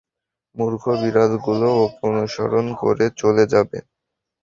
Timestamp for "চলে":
3.21-3.43